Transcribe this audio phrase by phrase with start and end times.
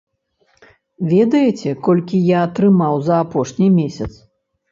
[1.13, 4.11] Ведаеце, колькі я атрымаў за апошні месяц?